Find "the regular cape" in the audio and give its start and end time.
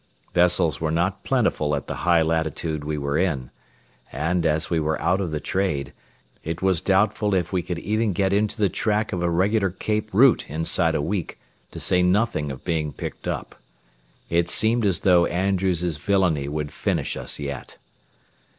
9.19-10.09